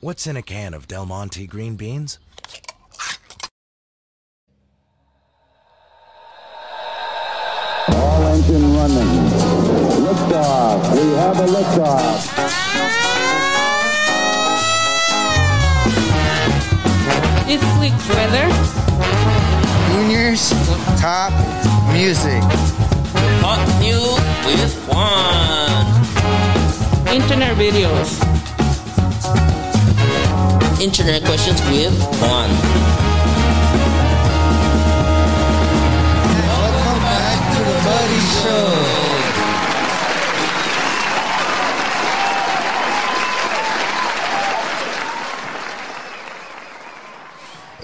[0.00, 2.20] What's in a can of Del Monte green beans?
[7.88, 9.28] All engine running.
[10.06, 10.94] Liftoff.
[10.94, 12.18] We have a liftoff.
[17.48, 18.46] This week's weather.
[19.90, 20.50] Junior's
[21.00, 21.32] top
[21.92, 22.44] music.
[23.42, 25.86] Hot news with Juan.
[27.12, 28.47] Internet videos.
[30.80, 32.50] Internet questions with Juan.
[36.46, 38.62] Welcome back to the Buddy Show.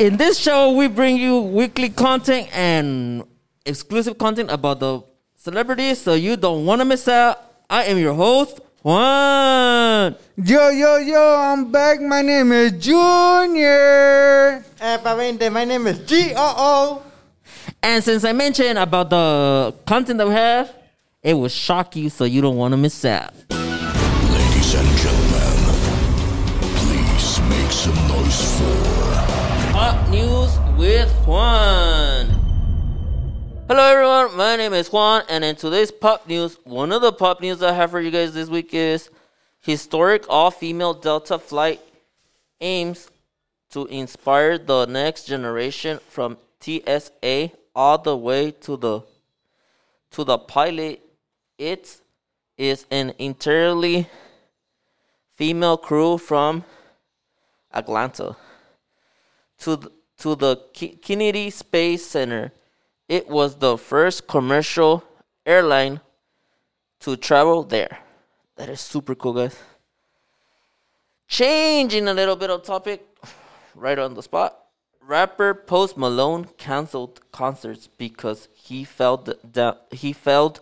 [0.04, 3.24] In this show, we bring you weekly content and
[3.66, 5.02] exclusive content about the
[5.34, 7.42] celebrities, so you don't want to miss out.
[7.68, 10.14] I am your host, Juan.
[10.36, 12.02] Yo, yo, yo, I'm back.
[12.02, 14.62] My name is Junior.
[14.78, 17.02] Eh, pavente, my name is G-O-O.
[17.82, 20.70] And since I mentioned about the content that we have,
[21.22, 23.32] it will shock you, so you don't want to miss out.
[23.48, 25.56] Ladies and gentlemen,
[26.84, 29.14] please make some noise for
[29.72, 31.83] Hot News with Juan.
[34.14, 34.36] Everyone.
[34.36, 37.72] My name is Juan, and in today's pop news, one of the pop news I
[37.72, 39.10] have for you guys this week is
[39.60, 41.80] historic all-female Delta flight
[42.60, 43.10] aims
[43.70, 49.00] to inspire the next generation from TSA all the way to the
[50.12, 51.02] to the pilot.
[51.58, 52.00] It
[52.56, 54.08] is an entirely
[55.34, 56.64] female crew from
[57.72, 58.36] Atlanta
[59.58, 60.56] to the, to the
[61.02, 62.52] Kennedy Space Center.
[63.08, 65.04] It was the first commercial
[65.44, 66.00] airline
[67.00, 67.98] to travel there.
[68.56, 69.58] That is super cool, guys.
[71.28, 73.06] Changing a little bit of topic,
[73.74, 74.58] right on the spot.
[75.02, 80.60] Rapper Post Malone canceled concerts because he felt that he felt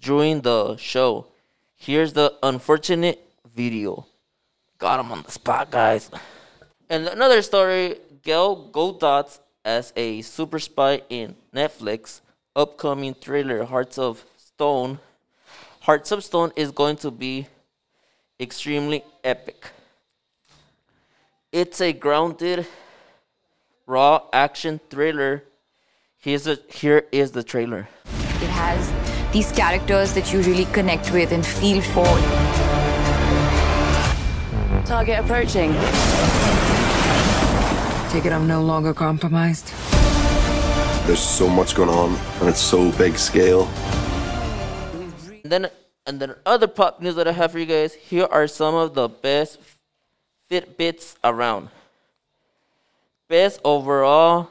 [0.00, 1.26] during the show.
[1.74, 3.20] Here's the unfortunate
[3.54, 4.06] video.
[4.78, 6.10] Got him on the spot, guys.
[6.88, 12.20] And another story, Gal Gadot as a super spy in Netflix
[12.54, 14.98] upcoming thriller Hearts of Stone.
[15.80, 17.46] Hearts of Stone is going to be
[18.38, 19.70] extremely epic.
[21.50, 22.66] It's a grounded,
[23.86, 25.44] raw action thriller.
[26.18, 27.88] Here's a, here is the trailer.
[28.44, 28.92] It has
[29.32, 32.04] these characters that you really connect with and feel for.
[34.84, 35.72] Target approaching.
[38.12, 39.72] Take it I'm no longer compromised.
[41.06, 43.66] There's so much going on, and it's so big scale.
[45.44, 45.70] And then
[46.04, 47.94] and then other pop news that I have for you guys.
[47.94, 49.60] Here are some of the best
[50.50, 51.68] Fitbits around.
[53.28, 54.50] Best overall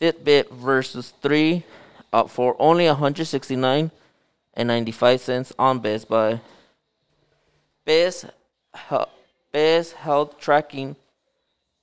[0.00, 1.64] Fitbit Versa 3
[2.12, 3.92] uh, for only 169
[4.54, 6.40] and 95 cents on Best Buy.
[7.84, 8.26] Best
[9.52, 10.96] best health tracking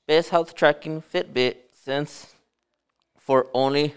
[0.06, 2.34] best health tracking Fitbit Sense
[3.28, 3.94] for only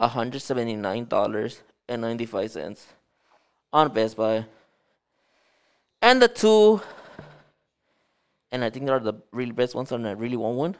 [0.00, 2.86] $179.95
[3.70, 4.46] on Best Buy.
[6.00, 6.80] And the two,
[8.50, 10.74] and I think they are the really best ones, and I really want one,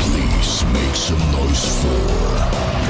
[0.00, 1.86] please make some noise for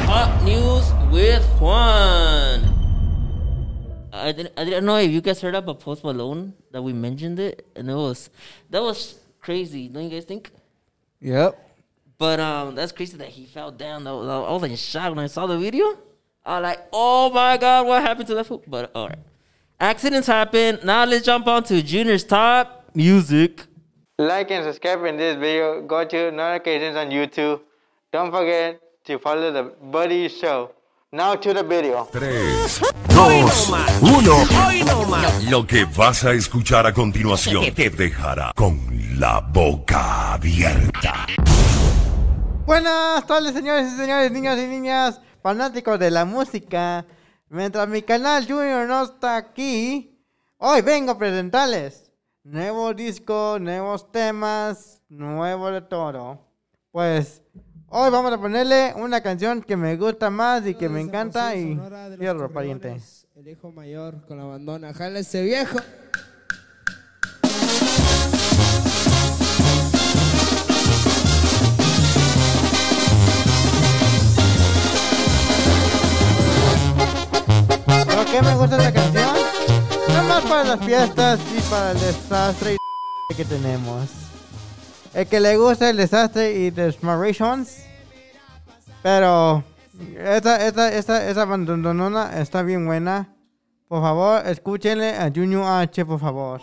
[0.08, 2.64] Hot news with Juan.
[4.10, 7.38] I didn't, I didn't know if you guys heard about Post Malone that we mentioned
[7.40, 8.30] it, and it was
[8.70, 9.88] that was crazy.
[9.88, 10.50] Don't you guys think?
[11.20, 11.58] Yep.
[12.16, 14.04] But um, that's crazy that he fell down.
[14.04, 15.98] That I was in shock when I saw the video.
[16.44, 18.62] I like, oh my god, what happened to that fool?
[18.66, 19.18] But all right,
[19.78, 20.80] accidents happen.
[20.82, 23.66] Now let's jump on to Junior's top music.
[24.18, 25.82] Like and subscribe in this video.
[25.82, 27.60] Go to notifications on YouTube.
[28.12, 30.72] Don't forget to follow the Buddy Show.
[31.12, 32.04] Now to the video.
[32.04, 32.20] 3,
[33.08, 33.46] 2,
[34.00, 35.50] 1.
[35.50, 38.80] Lo que vas a escuchar a continuación te dejará con
[39.18, 41.26] la boca abierta.
[42.64, 47.04] Buenas tardes, señores y señores, niños y niñas, fanáticos de la música.
[47.48, 50.16] Mientras mi canal Junior no está aquí,
[50.58, 52.12] hoy vengo a presentarles
[52.44, 56.38] nuevo disco, nuevos temas, nuevo de todo.
[56.92, 57.42] Pues
[57.88, 61.76] hoy vamos a ponerle una canción que me gusta más y que me encanta y
[62.16, 62.96] cierro, pariente.
[63.34, 64.94] El hijo mayor con la bandona.
[64.94, 65.78] Jala ese viejo.
[78.32, 79.36] Qué me gusta esta canción?
[80.08, 82.76] No más para las fiestas y para el desastre
[83.28, 84.08] y que tenemos.
[85.12, 87.84] El que le gusta el desastre y desmarations.
[89.02, 89.62] Pero
[90.16, 93.28] esta, esta, esta, esa bandonona está bien buena.
[93.86, 96.62] Por favor, escúchenle a Junior H, por favor.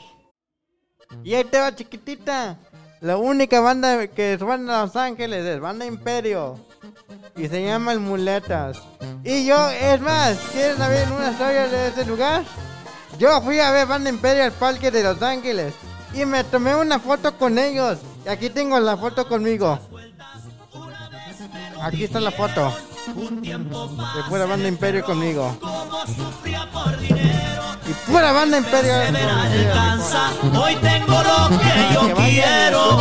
[1.24, 2.58] Y ahí te va chiquitita.
[3.02, 6.60] La única banda que suena a Los Ángeles es Banda Imperio.
[7.36, 8.78] Y se llama El Muletas.
[9.24, 12.44] Y yo, es más, ¿quieren saber una historia de ese lugar?
[13.18, 15.74] Yo fui a ver Banda Imperio al Parque de Los Ángeles.
[16.14, 18.00] Y me tomé una foto con ellos.
[18.26, 19.80] Y aquí tengo la foto conmigo.
[21.82, 22.76] Aquí está la foto.
[23.08, 25.58] De pura Banda Imperio conmigo.
[27.88, 28.94] Y pura Banda Imperio.
[30.62, 33.00] Hoy tengo lo que yo quiero.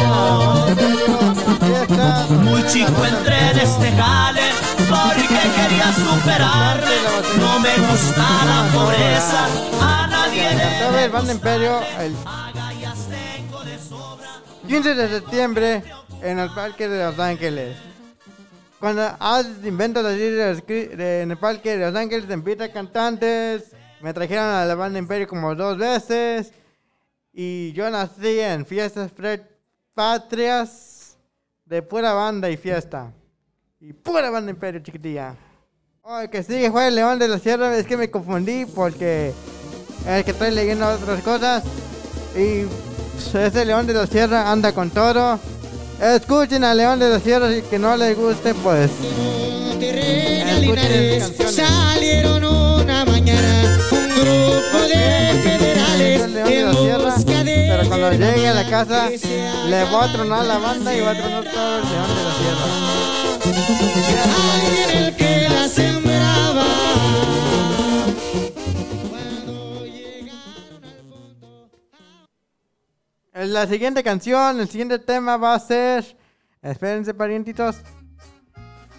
[2.30, 4.42] Muy chico entré en este jale
[4.88, 6.96] porque quería superarme.
[7.38, 9.46] No me gusta la pobreza.
[9.80, 12.14] A nadie le Banda Imperio el
[14.68, 15.82] 15 de septiembre
[16.20, 17.78] en el Parque de Los Ángeles.
[18.78, 23.72] Cuando haces inventos así en el Parque de Los Ángeles, te invitan cantantes.
[24.02, 26.52] Me trajeron a la Banda Imperio como dos veces.
[27.32, 29.12] Y yo nací en fiestas
[29.94, 30.97] patrias
[31.68, 33.12] de pura banda y fiesta.
[33.80, 35.36] Y pura Banda Imperio, chiquitilla.
[36.02, 37.76] Oh, el que sigue fue el León de la Sierra.
[37.76, 39.32] Es que me confundí porque
[40.06, 41.62] el que estoy leyendo otras cosas.
[42.34, 42.64] Y
[43.36, 45.38] ese León de la Sierra anda con todo.
[46.00, 48.90] Escuchen al León de la Sierra y que no les guste, pues.
[51.50, 56.22] Salieron una mañana un grupo de federales
[56.78, 57.18] Sierra,
[57.78, 61.14] pero cuando llegue a la casa le voy a tronar la banda y voy a
[61.14, 62.30] tronar todo el León de la.
[73.34, 76.16] En La siguiente canción, el siguiente tema va a ser.
[76.60, 77.76] Espérense, parientitos.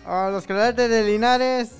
[0.06, 1.72] A los cadetes de Linares.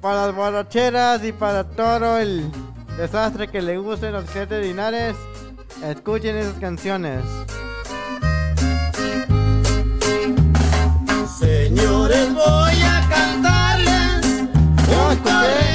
[0.00, 2.48] Para las borracheras y para todo el
[2.96, 5.16] desastre que le guste a los cadetes de Linares.
[5.84, 7.22] Escuchen esas canciones.
[11.38, 14.48] Señores, voy a cantarles.
[14.88, 15.74] Yo escuché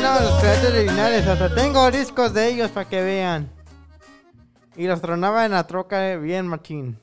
[0.00, 1.26] los de Linares.
[1.26, 3.50] Hasta tengo discos de ellos para que vean.
[4.74, 6.98] Y los tronaba en la troca bien machín.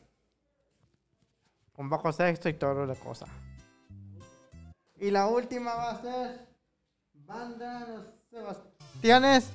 [1.76, 3.28] Con bajo sexto y toda la cosa.
[4.96, 6.48] Y la última va a ser
[7.14, 9.52] Banda Los Sebastianes.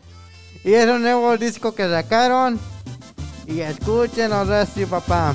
[0.64, 2.58] Y es un nuevo disco que sacaron.
[3.46, 5.34] Y escuchen restos, papá.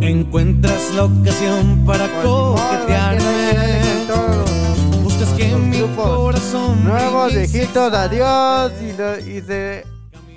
[0.00, 3.58] Encuentras la ocasión para coquetearme.
[5.02, 8.72] Buscas que mi corazón Nuevos viejitos, adiós.
[8.80, 9.84] Y, lo- y te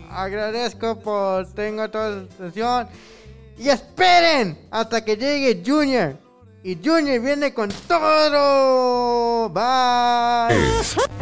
[0.10, 2.88] agradezco por tengo toda su atención.
[3.58, 6.18] Y esperen hasta que llegue Junior.
[6.64, 9.50] Y Junior viene con todo.
[9.50, 10.56] Bye.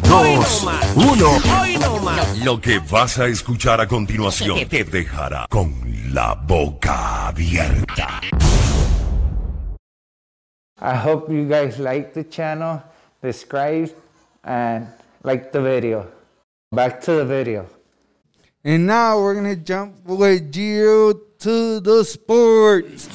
[0.02, 0.66] 2,
[0.96, 2.44] 1.
[2.44, 5.72] Lo que vas a escuchar a continuación te dejará con
[6.12, 8.20] la boca abierta.
[10.82, 12.82] I hope you guys like the channel,
[13.22, 13.94] subscribe,
[14.44, 14.88] and
[15.22, 16.06] like the video.
[16.70, 17.64] Back to the video.
[18.62, 23.08] And now we're gonna jump with Gio to the sports.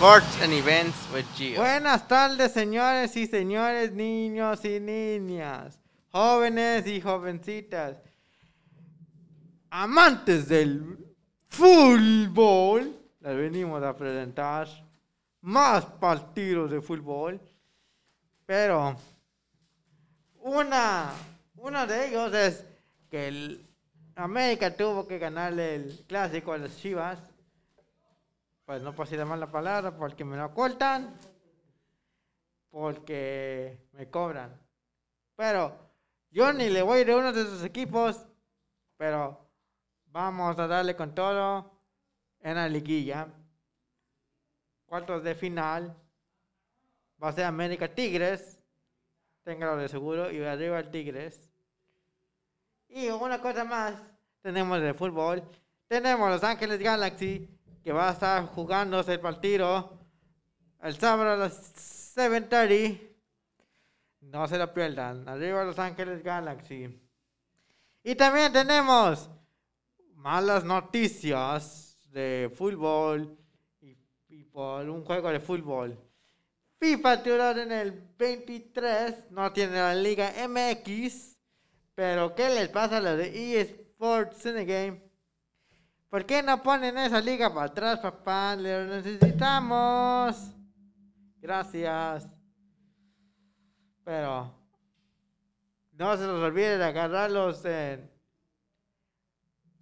[0.00, 1.58] Sports and events with Gio.
[1.58, 5.78] Buenas tardes, señores y señores, niños y niñas,
[6.10, 7.98] jóvenes y jovencitas,
[9.68, 10.96] amantes del
[11.48, 12.98] fútbol.
[13.20, 14.68] Les venimos a presentar
[15.42, 17.38] más partidos de fútbol.
[18.46, 18.96] Pero
[20.40, 21.12] una,
[21.56, 22.64] uno de ellos es
[23.10, 23.66] que el
[24.16, 27.18] América tuvo que ganarle el clásico a las Chivas.
[28.70, 31.12] Pues no puedo decir más la palabra porque me lo cortan.
[32.70, 34.56] Porque me cobran.
[35.34, 35.76] Pero
[36.30, 38.24] yo ni le voy a uno de esos equipos.
[38.96, 39.44] Pero
[40.06, 41.68] vamos a darle con todo
[42.38, 43.26] en la liguilla.
[44.86, 45.92] Cuartos de final.
[47.20, 48.62] Va a ser América Tigres.
[49.42, 50.30] Téngalo de seguro.
[50.30, 51.50] Y arriba el Tigres.
[52.86, 54.00] Y una cosa más.
[54.40, 55.42] Tenemos de fútbol.
[55.88, 57.48] Tenemos Los Ángeles Galaxy.
[57.90, 59.98] Que va a estar jugándose el partido.
[60.80, 63.00] El sábado a las 7.30.
[64.20, 65.28] No se lo pierdan.
[65.28, 67.02] Arriba Los Ángeles Galaxy.
[68.04, 69.28] Y también tenemos
[70.14, 73.36] malas noticias de fútbol
[73.80, 75.98] y, y por un juego de fútbol.
[76.78, 81.36] FIFA tiró en el 23, no tiene la Liga MX,
[81.96, 85.09] pero ¿qué les pasa a los de eSports Cinegame?
[86.10, 88.56] ¿Por qué no ponen esa liga para atrás, papá?
[88.56, 90.50] Le necesitamos.
[91.36, 92.28] Gracias.
[94.04, 94.52] Pero
[95.92, 98.10] no se los olvide de agarrarlos en,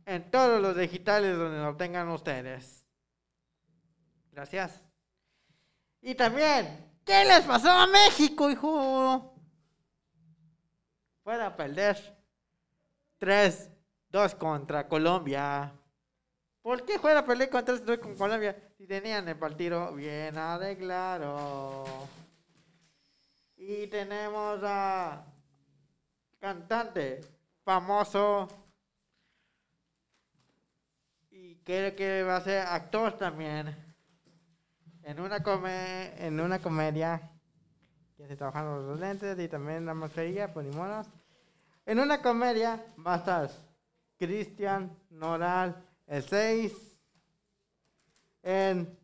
[0.04, 2.84] en todos los digitales donde lo tengan ustedes.
[4.30, 4.84] Gracias.
[6.02, 9.34] Y también, ¿qué les pasó a México, hijo?
[11.22, 11.96] Puede perder
[13.18, 15.77] 3-2 contra Colombia.
[16.62, 21.84] ¿Por qué fuera a perder con 3-2 con Colombia si tenían el partido bien arreglado?
[23.56, 25.24] Y tenemos a
[26.38, 27.20] cantante
[27.64, 28.48] famoso.
[31.30, 33.76] Y creo que va a ser actor también.
[35.02, 37.30] En una come en una comedia.
[38.16, 41.06] Que se trabajando los lentes y también la mascarilla pues ni modos.
[41.86, 43.48] en una comedia va a
[44.18, 46.72] Cristian Noral el 6
[48.42, 48.98] en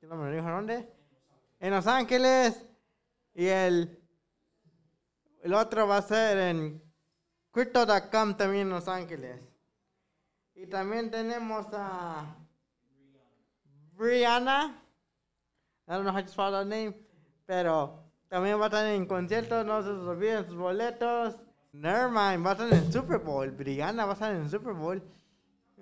[0.00, 0.88] ¿qué no me dijo dónde?
[1.60, 2.66] en Los Ángeles
[3.34, 3.98] y el
[5.42, 6.82] el otro va a ser en
[7.50, 9.40] Crypto.com también en Los Ángeles.
[10.54, 12.34] Y también tenemos a
[13.92, 14.82] Brianna.
[15.86, 16.94] I don't know how to spell that name.
[17.44, 19.66] Pero también va a estar en conciertos.
[19.66, 21.36] No se olviden sus boletos.
[21.72, 23.50] Nevermind, va a estar en el Super Bowl.
[23.50, 25.02] Brianna va a estar en el Super Bowl.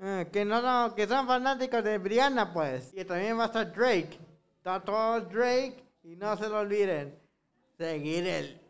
[0.01, 2.93] Eh, que no, no, que son fanáticos de Brianna, pues.
[2.95, 4.19] Y también va a estar Drake.
[4.57, 5.83] Está todo Drake.
[6.05, 7.19] Y no se lo olviden.
[7.79, 8.61] Seguir el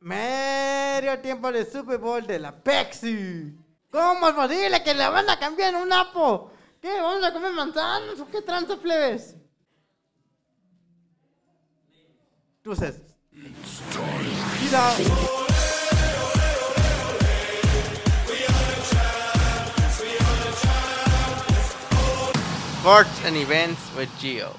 [0.00, 3.56] medio tiempo de Super Bowl de la Pepsi.
[3.90, 6.52] ¿Cómo es posible que la van a cambiar en un apo?
[6.80, 7.00] ¿Qué?
[7.00, 9.34] ¿Vamos a comer manzanas o qué tranza plebes?
[12.58, 13.00] Entonces.
[22.86, 24.54] Sports and events with Gio.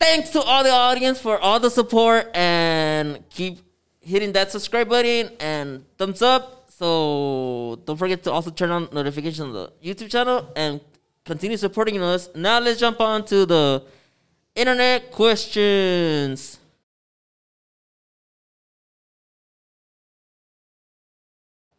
[0.00, 3.58] Thanks to all the audience for all the support and keep
[4.00, 6.70] hitting that subscribe button and thumbs up.
[6.70, 10.80] So don't forget to also turn on notifications on the YouTube channel and
[11.26, 12.30] continue supporting us.
[12.34, 13.82] Now let's jump on to the
[14.54, 16.58] internet questions.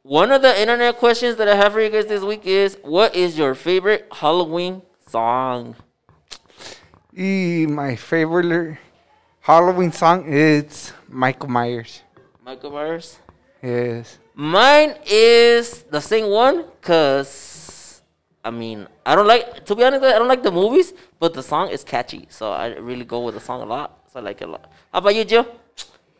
[0.04, 3.16] One of the internet questions that I have for you guys this week is what
[3.16, 4.84] is your favorite Halloween
[5.16, 5.76] song?
[7.16, 8.76] Y my favorite
[9.40, 12.04] Halloween song is Michael Myers.
[12.44, 13.24] Michael Myers?
[13.64, 14.20] Yes.
[14.36, 18.02] Mine is the same one because,
[18.44, 21.42] I mean, I don't like, to be honest, I don't like the movies, but the
[21.42, 22.28] song is catchy.
[22.28, 23.96] So I really go with the song a lot.
[24.12, 24.70] So I like it a lot.
[24.92, 25.48] How about you, Joe?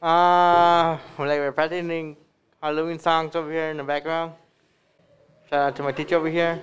[0.02, 2.16] Uh, like we're practicing
[2.64, 4.32] Halloween songs over here in the background.
[5.50, 6.62] Shout out to my teacher over here.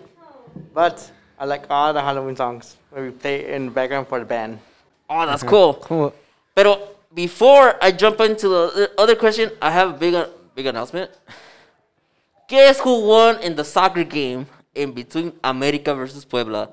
[0.72, 1.12] But
[1.42, 4.60] I like all the Halloween songs where we play in the background for the band.
[5.10, 5.74] Oh, that's cool.
[5.82, 6.14] Cool.
[6.54, 10.14] Pero before I jump into the other question, I have a big,
[10.54, 11.10] big announcement.
[12.48, 16.70] Guess who won in the soccer game in between America versus Puebla?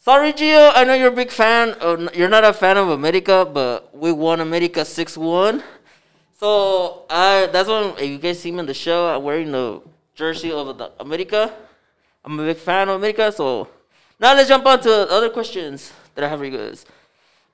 [0.00, 0.72] Sorry, Gio.
[0.74, 1.70] I know you're a big fan.
[1.80, 5.62] Of, you're not a fan of America, but we won America 6 1.
[6.36, 9.80] So I that's when you guys see me on the show, I'm wearing the
[10.14, 11.54] jersey of the America.
[12.24, 13.32] I'm a big fan of America.
[13.32, 13.68] So
[14.18, 16.84] now let's jump on to other questions that I have for you guys.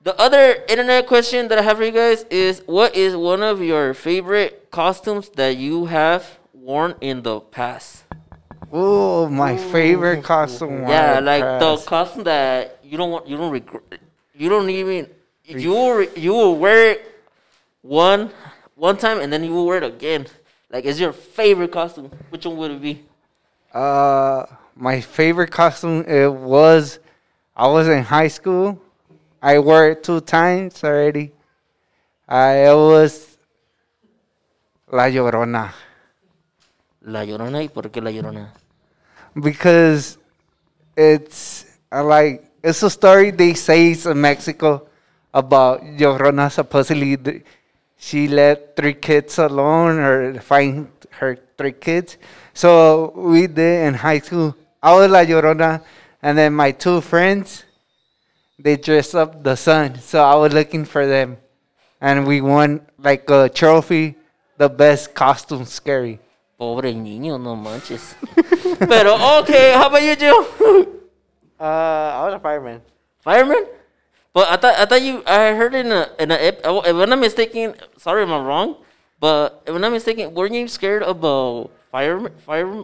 [0.03, 3.61] The other internet question that I have for you guys is what is one of
[3.61, 8.03] your favorite costumes that you have worn in the past?
[8.71, 10.81] Oh, my favorite costume.
[10.87, 13.99] Yeah, worn like the costume that you don't want, you don't regret,
[14.35, 15.09] you don't even,
[15.43, 17.11] you will you will wear it
[17.81, 18.31] one
[18.75, 20.27] one time and then you will wear it again.
[20.69, 22.11] Like, is your favorite costume?
[22.29, 23.05] Which one would it be?
[23.73, 24.45] Uh,
[24.75, 26.99] my favorite costume it was
[27.55, 28.79] I was in high school.
[29.41, 31.31] I wore it two times already.
[32.27, 33.37] I it was
[34.91, 35.71] La Llorona
[37.01, 37.61] La Llorona.
[37.63, 38.53] ¿Y por qué La Llorona?
[39.39, 40.17] because
[40.95, 44.87] it's I like it's a story they say in Mexico
[45.33, 47.43] about Llorona supposedly
[47.97, 52.17] she let three kids alone or find her three kids.
[52.53, 54.55] So we did in high school.
[54.81, 55.83] I was La Llorona,
[56.21, 57.65] and then my two friends
[58.59, 59.99] they dressed up the sun.
[59.99, 61.37] So I was looking for them,
[62.01, 64.15] and we won like a trophy,
[64.57, 66.19] the best costume scary.
[66.57, 68.15] Pobre niño, no manches.
[68.79, 70.41] Pero, okay, how about you, Joe?
[71.59, 72.81] Uh, I was a fireman.
[73.21, 73.65] Fireman?
[74.33, 76.95] But I thought I thought you I heard in a in a ep- uh, if
[76.95, 77.73] I'm not mistaken.
[77.97, 78.77] Sorry, if I'm wrong.
[79.19, 82.83] But if I'm not mistaken, weren't you scared about fire fire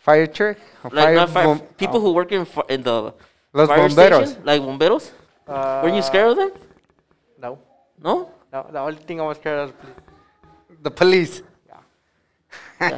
[0.00, 0.56] Fire truck?
[0.82, 3.12] Or like not fire, bom- people who work in fi- in the
[3.52, 4.26] Los fire bomberos.
[4.26, 5.10] station, like bomberos?
[5.46, 6.50] Uh, weren't you scared of them?
[7.38, 7.58] No.
[8.02, 8.30] No.
[8.52, 9.74] No, the only thing I was scared of
[10.82, 11.42] the police.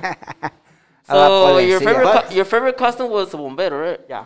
[1.04, 4.00] So your favorite co- your favorite costume was a bombero, right?
[4.08, 4.24] Yeah.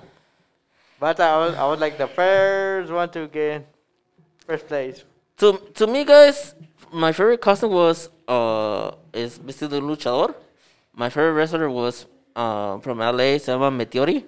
[1.00, 3.66] But I was, I was like the first one to get
[4.46, 5.02] first place.
[5.38, 6.54] To to me, guys,
[6.92, 10.34] my favorite costume was uh is Vestido Luchador.
[10.94, 14.24] My favorite wrestler was uh from LA, se llama Meteori.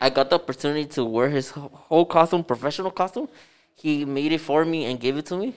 [0.00, 3.28] I got the opportunity to wear his whole costume, professional costume.
[3.74, 5.54] He made it for me and gave it to me.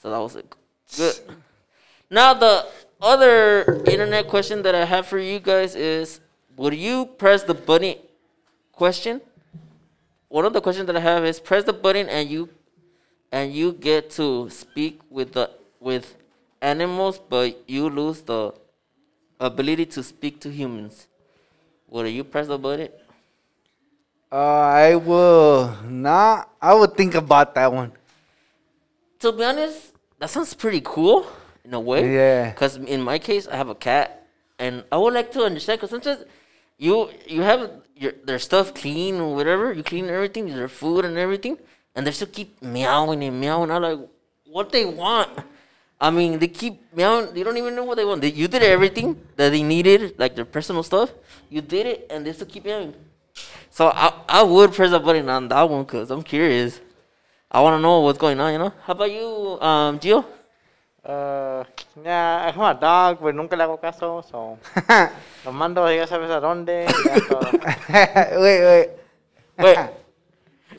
[0.00, 0.54] So that was like,
[0.96, 1.14] good.
[2.10, 2.66] Now the
[3.00, 6.20] other internet question that I have for you guys is:
[6.56, 7.96] Would you press the button?
[8.72, 9.22] Question.
[10.28, 12.50] One of the questions that I have is: Press the button and you
[13.34, 15.50] and you get to speak with the
[15.80, 16.14] with
[16.62, 18.54] animals, but you lose the
[19.40, 21.08] ability to speak to humans.
[21.88, 22.94] Would you press the button?
[24.30, 26.48] Uh, I will not.
[26.62, 27.90] I would think about that one.
[29.18, 31.26] To be honest, that sounds pretty cool
[31.64, 32.14] in a way.
[32.14, 32.50] Yeah.
[32.50, 34.30] Because in my case, I have a cat,
[34.60, 35.80] and I would like to understand.
[35.80, 36.22] Because sometimes
[36.78, 41.18] you you have your their stuff clean or whatever, you clean everything, their food and
[41.18, 41.58] everything,
[41.94, 43.70] and they still keep meowing and meowing.
[43.70, 43.98] I'm like,
[44.46, 45.30] what they want?
[46.00, 47.32] I mean, they keep meowing.
[47.32, 48.20] They don't even know what they want.
[48.20, 51.12] They, you did everything that they needed, like their personal stuff.
[51.48, 52.94] You did it, and they still keep meowing.
[53.70, 56.80] So I I would press a button on that one because I'm curious.
[57.50, 58.52] I want to know what's going on.
[58.52, 58.72] You know.
[58.82, 60.24] How about you, um, Gio?
[61.04, 61.64] Uh,
[62.02, 64.58] yeah, I have a dog, pero nunca le hago caso, so.
[65.44, 66.86] Lo mando, ya sabes a dónde.
[66.86, 67.50] y ya todo.
[68.40, 68.90] wait, wait.
[69.58, 69.78] Wait.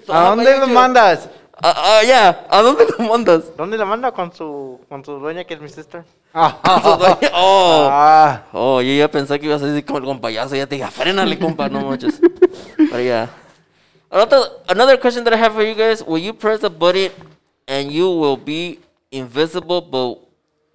[0.06, 0.74] So ¿A dónde you, lo Gio?
[0.76, 1.30] mandas?
[1.64, 2.46] Uh, uh, yeah.
[2.50, 3.56] ¿A dónde lo mandas?
[3.56, 4.14] ¿Dónde lo mando?
[4.14, 6.04] Con su, con su dueña, que es mi sister.
[6.36, 8.44] oh, Ah.
[8.52, 10.56] oh, yo ya pensé que ibas a decir como el compayazo.
[10.56, 12.20] Ya te dije, frénale, compa, no manches.
[12.92, 13.30] But yeah.
[14.12, 17.12] Another, another question that I have for you guys: Will you press the button
[17.68, 18.80] and you will be
[19.12, 20.20] invisible, but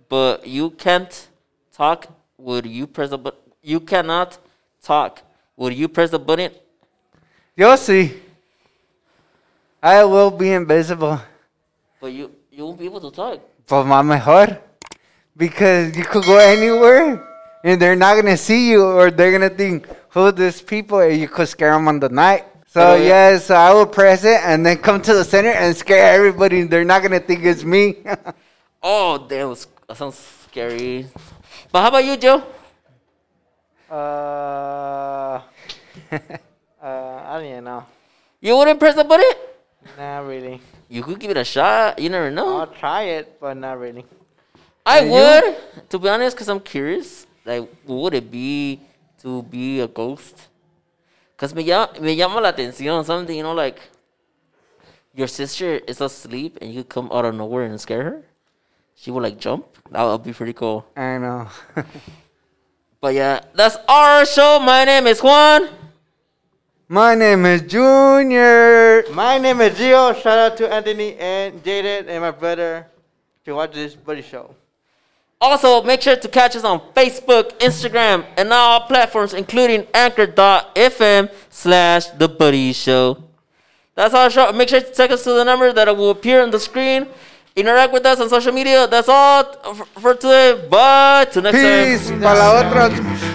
[0.09, 1.29] but you can't
[1.77, 2.07] talk?
[2.39, 3.39] Would you press the button?
[3.63, 4.39] You cannot
[4.83, 5.21] talk.
[5.57, 6.51] Would you press the button?
[7.57, 8.15] Yo sí.
[9.83, 11.21] I will be invisible.
[12.01, 13.41] But you you won't be able to talk.
[13.67, 14.59] Pues más mejor.
[15.37, 17.25] Because you could go anywhere
[17.65, 21.01] and they're not gonna see you or they're gonna think, who these people?
[21.01, 22.45] And you could scare them on the night.
[22.67, 26.13] So Pero- yes, I will press it and then come to the center and scare
[26.15, 26.63] everybody.
[26.65, 27.97] They're not gonna think it's me.
[28.83, 29.55] Oh, damn,
[29.89, 30.17] that sounds
[30.49, 31.07] scary.
[31.71, 32.43] But how about you, Joe?
[33.91, 33.95] Uh,
[36.11, 36.17] uh,
[36.83, 37.85] I don't even know.
[38.41, 39.50] You wouldn't press the button?
[39.97, 40.61] Not really.
[40.89, 41.99] You could give it a shot.
[41.99, 42.59] You never know.
[42.59, 44.05] I'll try it, but not really.
[44.85, 45.13] I And you?
[45.13, 47.27] would, to be honest, because I'm curious.
[47.45, 48.81] Like, what would it be
[49.23, 50.49] to be a ghost?
[51.37, 53.05] Because me, llama, me llama la atención.
[53.05, 53.81] Something, you know, like
[55.15, 58.23] your sister is asleep and you come out of nowhere and scare her.
[58.95, 59.67] She would like jump.
[59.91, 60.87] That would be pretty cool.
[60.97, 61.49] I know.
[63.01, 64.61] But yeah, that's our show.
[64.61, 65.69] My name is Juan.
[66.93, 69.05] My name is Junior.
[69.13, 70.13] My name is Gio.
[70.21, 72.85] Shout out to Anthony and Jaden and my brother
[73.45, 74.57] to watch this buddy show.
[75.41, 82.07] Also, make sure to catch us on Facebook, Instagram, and all platforms, including anchor.fm slash
[82.09, 83.23] The Buddy Show.
[83.95, 84.51] That's our show.
[84.51, 87.07] Make sure to take us to the number that will appear on the screen.
[87.55, 88.89] Interact with us on social media.
[88.89, 90.67] That's all for, for today.
[90.69, 91.27] Bye.
[91.31, 91.87] Till next time.
[91.87, 92.11] Peace.
[92.11, 93.30] Para la otra.